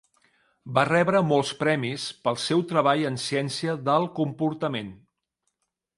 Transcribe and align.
Va 0.77 0.85
rebre 0.87 1.19
molts 1.31 1.51
premis 1.59 2.07
pel 2.29 2.39
seu 2.45 2.65
treball 2.73 3.05
en 3.11 3.19
ciència 3.27 3.79
del 3.91 4.09
comportament. 4.21 4.91